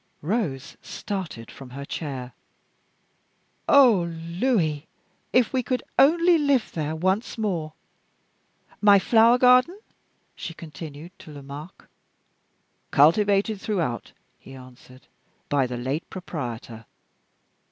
[0.23, 2.33] Rose started from her chair.
[3.69, 4.87] "Oh, Louis,
[5.31, 7.73] if we could only live there once more!
[8.81, 9.77] My flower garden?"
[10.35, 11.85] she continued to Lomaque.
[12.89, 15.05] "Cultivated throughout," he answered,
[15.49, 16.85] "by the late proprietor."